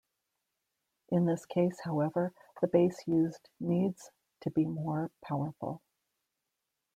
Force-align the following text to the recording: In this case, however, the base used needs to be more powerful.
In 1.09 1.27
this 1.27 1.45
case, 1.45 1.81
however, 1.83 2.33
the 2.59 2.67
base 2.67 3.03
used 3.05 3.49
needs 3.59 4.09
to 4.41 4.49
be 4.49 4.65
more 4.65 5.11
powerful. 5.23 5.83